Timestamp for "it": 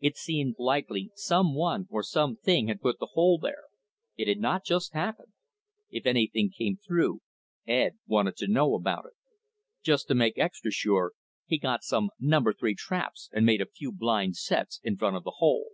0.00-0.16, 4.16-4.26, 9.04-9.12